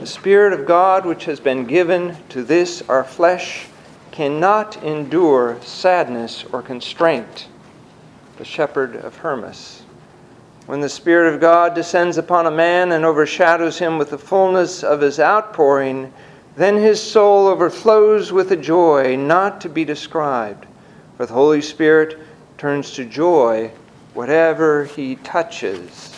[0.00, 3.66] The Spirit of God, which has been given to this our flesh,
[4.12, 7.48] cannot endure sadness or constraint.
[8.36, 9.82] The Shepherd of Hermas.
[10.66, 14.84] When the Spirit of God descends upon a man and overshadows him with the fullness
[14.84, 16.12] of his outpouring,
[16.54, 20.66] then his soul overflows with a joy not to be described.
[21.16, 22.20] For the Holy Spirit
[22.56, 23.72] turns to joy
[24.14, 26.14] whatever he touches.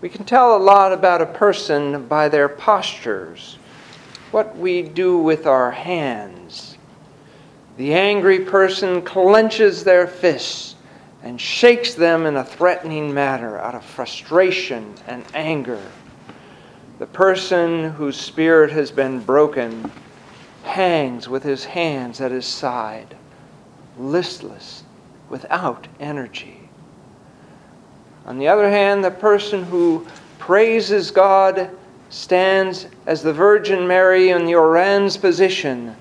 [0.00, 3.58] We can tell a lot about a person by their postures,
[4.30, 6.78] what we do with our hands.
[7.76, 10.76] The angry person clenches their fists
[11.22, 15.82] and shakes them in a threatening manner out of frustration and anger.
[16.98, 19.92] The person whose spirit has been broken
[20.62, 23.16] hangs with his hands at his side,
[23.98, 24.84] listless,
[25.28, 26.59] without energy.
[28.26, 30.06] On the other hand, the person who
[30.38, 31.70] praises God
[32.10, 35.94] stands as the Virgin Mary in the Orans position,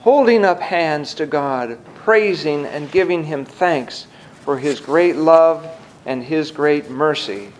[0.00, 4.06] holding up hands to God, praising and giving Him thanks
[4.40, 5.68] for His great love
[6.04, 7.52] and His great mercy.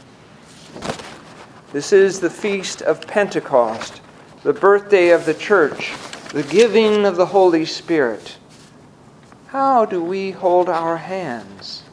[1.72, 4.02] This is the feast of Pentecost,
[4.42, 5.92] the birthday of the church,
[6.32, 8.36] the giving of the Holy Spirit.
[9.46, 11.84] How do we hold our hands?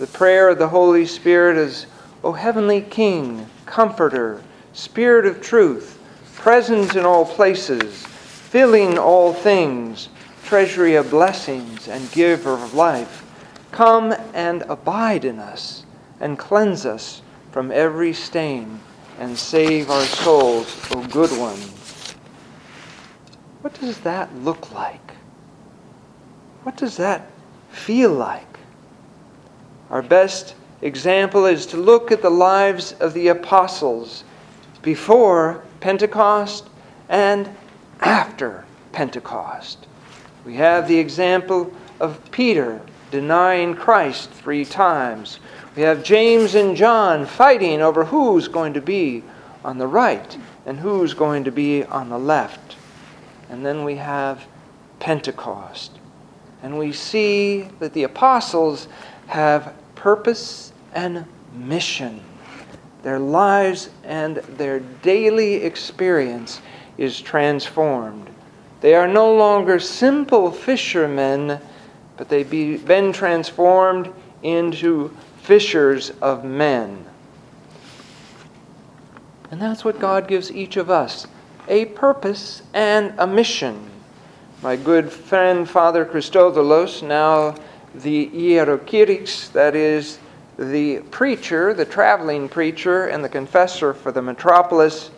[0.00, 1.84] The prayer of the Holy Spirit is,
[2.24, 4.42] O Heavenly King, Comforter,
[4.72, 6.00] Spirit of truth,
[6.36, 10.08] present in all places, filling all things,
[10.42, 13.26] treasury of blessings, and giver of life,
[13.72, 15.84] come and abide in us,
[16.18, 17.20] and cleanse us
[17.52, 18.80] from every stain,
[19.18, 21.60] and save our souls, O good one.
[23.60, 25.12] What does that look like?
[26.62, 27.30] What does that
[27.70, 28.49] feel like?
[29.90, 34.24] Our best example is to look at the lives of the apostles
[34.82, 36.68] before Pentecost
[37.08, 37.48] and
[38.00, 39.86] after Pentecost.
[40.44, 42.80] We have the example of Peter
[43.10, 45.40] denying Christ three times.
[45.76, 49.24] We have James and John fighting over who's going to be
[49.64, 52.76] on the right and who's going to be on the left.
[53.48, 54.46] And then we have
[55.00, 55.98] Pentecost.
[56.62, 58.86] And we see that the apostles
[59.26, 62.22] have purpose and mission.
[63.02, 66.62] Their lives and their daily experience
[66.96, 68.28] is transformed.
[68.80, 71.60] They are no longer simple fishermen,
[72.16, 74.10] but they've been transformed
[74.42, 77.04] into fishers of men.
[79.50, 81.26] And that's what God gives each of us
[81.68, 83.90] a purpose and a mission.
[84.62, 87.54] My good friend, Father Christodoulos, now
[87.94, 90.18] the hierokyrix, that is,
[90.58, 95.10] the preacher, the traveling preacher, and the confessor for the metropolis,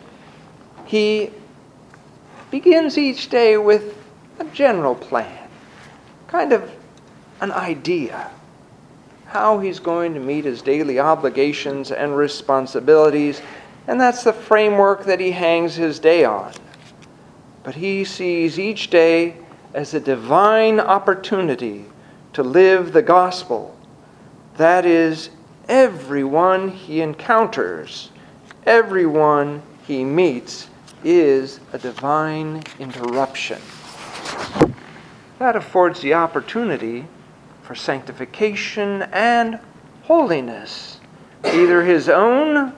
[0.85, 1.31] he
[2.49, 3.97] begins each day with
[4.39, 5.49] a general plan,
[6.27, 6.71] kind of
[7.41, 8.31] an idea,
[9.25, 13.41] how he's going to meet his daily obligations and responsibilities,
[13.87, 16.53] and that's the framework that he hangs his day on.
[17.63, 19.35] But he sees each day
[19.73, 21.85] as a divine opportunity
[22.33, 23.75] to live the gospel.
[24.57, 25.29] That is,
[25.67, 28.11] everyone he encounters,
[28.65, 30.69] everyone he meets,
[31.03, 33.61] is a divine interruption.
[35.39, 37.05] That affords the opportunity
[37.61, 39.59] for sanctification and
[40.03, 40.99] holiness,
[41.45, 42.73] either his own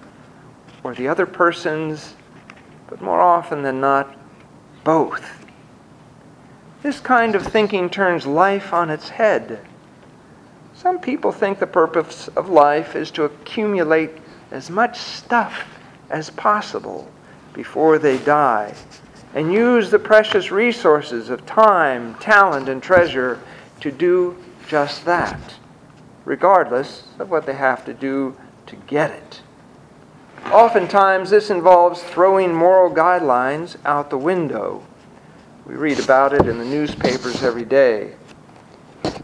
[0.84, 2.16] or the other person's,
[2.88, 4.16] but more often than not,
[4.84, 5.45] both.
[6.86, 9.60] This kind of thinking turns life on its head.
[10.76, 14.12] Some people think the purpose of life is to accumulate
[14.52, 15.64] as much stuff
[16.12, 17.10] as possible
[17.54, 18.76] before they die
[19.34, 23.40] and use the precious resources of time, talent, and treasure
[23.80, 25.56] to do just that,
[26.24, 29.42] regardless of what they have to do to get it.
[30.52, 34.84] Oftentimes, this involves throwing moral guidelines out the window
[35.66, 38.14] we read about it in the newspapers every day.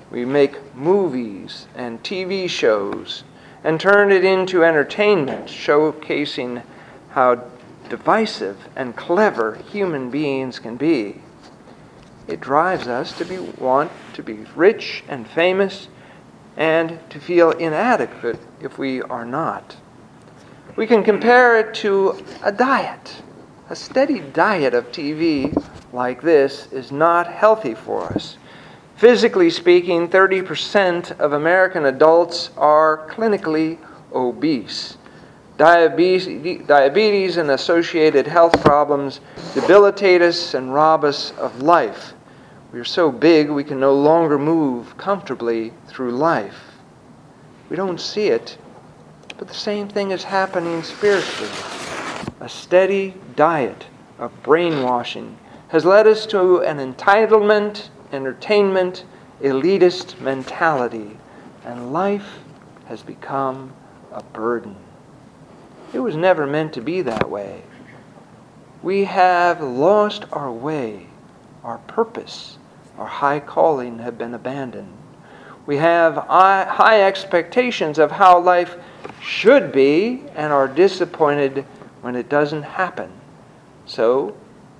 [0.09, 3.23] We make movies and TV shows
[3.63, 6.63] and turn it into entertainment, showcasing
[7.11, 7.43] how
[7.89, 11.21] divisive and clever human beings can be.
[12.27, 15.89] It drives us to be, want to be rich and famous
[16.57, 19.75] and to feel inadequate if we are not.
[20.75, 23.21] We can compare it to a diet.
[23.71, 25.55] A steady diet of TV
[25.93, 28.35] like this is not healthy for us.
[28.97, 33.77] Physically speaking, 30% of American adults are clinically
[34.11, 34.97] obese.
[35.55, 39.21] Diabetes, and associated health problems
[39.53, 42.11] debilitate us and rob us of life.
[42.73, 46.73] We are so big we can no longer move comfortably through life.
[47.69, 48.57] We don't see it,
[49.37, 51.49] but the same thing is happening spiritually.
[52.41, 53.85] A steady diet
[54.17, 59.05] of brainwashing has led us to an entitlement, entertainment,
[59.41, 61.17] elitist mentality,
[61.63, 62.39] and life
[62.87, 63.73] has become
[64.11, 64.75] a burden.
[65.93, 67.61] It was never meant to be that way.
[68.81, 71.05] We have lost our way,
[71.63, 72.57] our purpose,
[72.97, 74.97] our high calling have been abandoned.
[75.67, 78.77] We have high expectations of how life
[79.21, 81.67] should be and are disappointed
[82.01, 83.11] when it doesn't happen.
[83.85, 84.35] So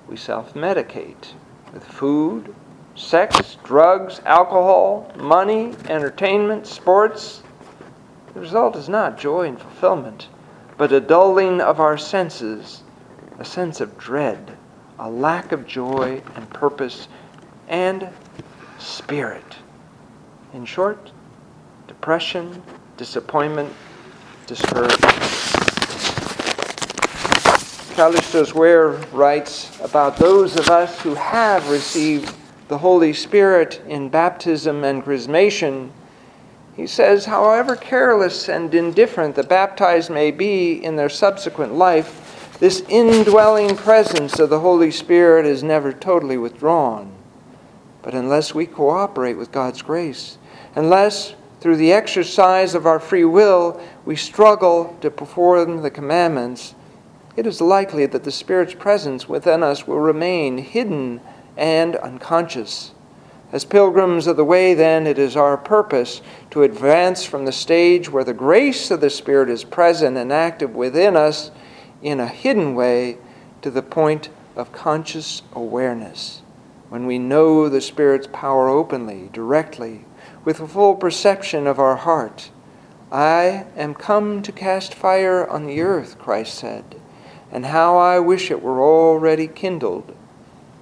[0.08, 1.32] we self medicate
[1.72, 2.54] with food,
[2.94, 7.42] sex, drugs, alcohol, money, entertainment, sports.
[8.34, 10.28] The result is not joy and fulfillment,
[10.76, 12.82] but a dulling of our senses,
[13.38, 14.56] a sense of dread,
[14.98, 17.08] a lack of joy and purpose,
[17.68, 18.08] and
[18.78, 19.56] spirit.
[20.52, 21.12] In short,
[21.88, 22.62] depression,
[22.96, 23.72] disappointment,
[24.46, 25.21] discouragement.
[27.92, 32.34] Kallistos Ware writes about those of us who have received
[32.68, 35.90] the Holy Spirit in baptism and chrismation.
[36.74, 42.80] He says, however careless and indifferent the baptized may be in their subsequent life, this
[42.88, 47.12] indwelling presence of the Holy Spirit is never totally withdrawn.
[48.00, 50.38] But unless we cooperate with God's grace,
[50.74, 56.74] unless through the exercise of our free will we struggle to perform the commandments,
[57.36, 61.20] it is likely that the Spirit's presence within us will remain hidden
[61.56, 62.92] and unconscious.
[63.50, 68.10] As pilgrims of the way, then, it is our purpose to advance from the stage
[68.10, 71.50] where the grace of the Spirit is present and active within us
[72.02, 73.18] in a hidden way
[73.62, 76.42] to the point of conscious awareness,
[76.88, 80.04] when we know the Spirit's power openly, directly,
[80.44, 82.50] with a full perception of our heart.
[83.10, 86.96] I am come to cast fire on the earth, Christ said
[87.52, 90.16] and how I wish it were already kindled.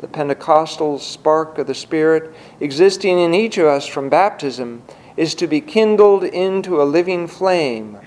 [0.00, 4.82] The Pentecostal spark of the Spirit existing in each of us from baptism
[5.16, 7.98] is to be kindled into a living flame.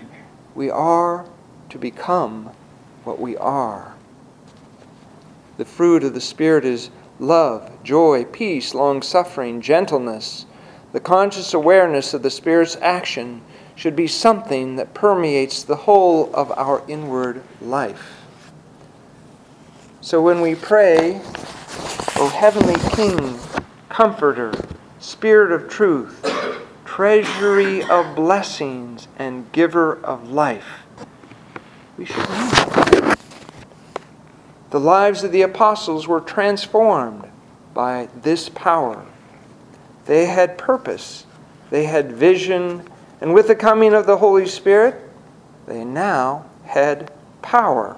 [0.56, 1.28] We are
[1.70, 2.52] to become
[3.04, 3.94] what we are.
[5.58, 6.90] The fruit of the Spirit is
[7.20, 10.48] love, joy, peace, long suffering, gentleness.
[10.94, 13.42] The conscious awareness of the Spirit's action
[13.76, 18.23] should be something that permeates the whole of our inward life.
[20.04, 21.22] So when we pray,
[22.18, 23.40] O Heavenly King,
[23.88, 24.52] Comforter,
[25.00, 26.30] Spirit of truth,
[26.84, 30.84] Treasury of blessings, and Giver of life,
[31.98, 33.16] we should know.
[34.72, 37.24] The lives of the apostles were transformed
[37.74, 39.06] by this power.
[40.04, 41.26] They had purpose,
[41.70, 42.86] they had vision,
[43.22, 45.00] and with the coming of the Holy Spirit,
[45.66, 47.10] they now had
[47.42, 47.98] power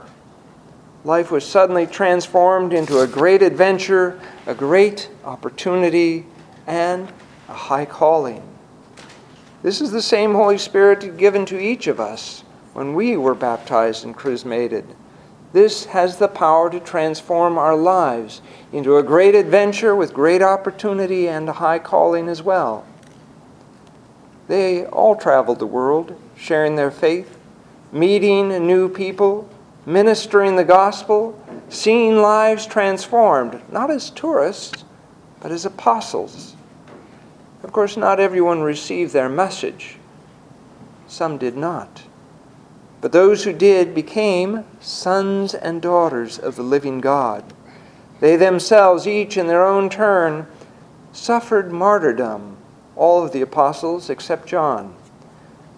[1.05, 6.25] life was suddenly transformed into a great adventure, a great opportunity,
[6.65, 7.07] and
[7.47, 8.41] a high calling.
[9.61, 12.43] This is the same Holy Spirit given to each of us
[12.73, 14.83] when we were baptized and chrismated.
[15.53, 18.41] This has the power to transform our lives
[18.73, 22.85] into a great adventure with great opportunity and a high calling as well.
[24.47, 27.37] They all traveled the world, sharing their faith,
[27.91, 29.49] meeting new people,
[29.85, 31.39] ministering the gospel,
[31.69, 34.83] seeing lives transformed, not as tourists,
[35.39, 36.55] but as apostles.
[37.63, 39.97] Of course, not everyone received their message,
[41.07, 42.03] some did not.
[43.01, 47.43] But those who did became sons and daughters of the living God.
[48.19, 50.47] They themselves, each in their own turn,
[51.11, 52.57] suffered martyrdom,
[52.95, 54.95] all of the apostles except John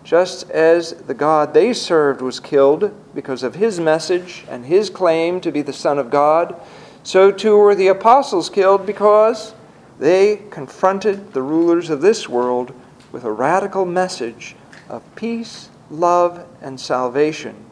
[0.07, 5.41] just as the God they served was killed because of his message and his claim
[5.41, 6.55] to be the Son of God,
[7.03, 9.53] so too were the apostles killed because
[9.99, 12.73] they confronted the rulers of this world
[13.11, 14.55] with a radical message
[14.87, 17.65] of peace, love, and salvation.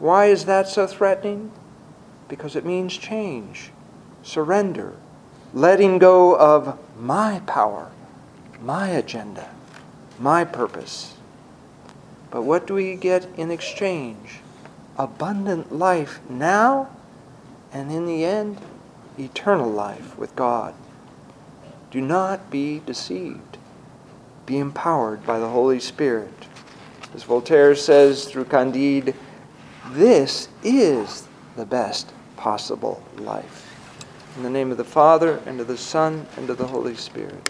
[0.00, 1.52] Why is that so threatening?
[2.26, 3.70] Because it means change,
[4.24, 4.96] surrender,
[5.54, 7.92] letting go of my power,
[8.60, 9.48] my agenda
[10.18, 11.14] my purpose.
[12.30, 14.40] But what do we get in exchange?
[14.98, 16.90] Abundant life now,
[17.72, 18.58] and in the end,
[19.18, 20.74] eternal life with God.
[21.90, 23.56] Do not be deceived.
[24.44, 26.46] Be empowered by the Holy Spirit.
[27.14, 29.14] As Voltaire says through Candide,
[29.90, 33.64] this is the best possible life.
[34.36, 37.42] In the name of the Father, and of the Son, and of the Holy Spirit.